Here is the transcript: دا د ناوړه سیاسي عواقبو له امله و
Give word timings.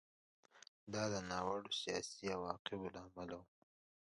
دا 0.93 1.03
د 1.13 1.15
ناوړه 1.29 1.71
سیاسي 1.81 2.25
عواقبو 2.35 2.87
له 2.93 2.99
امله 3.07 3.35
و 3.39 3.43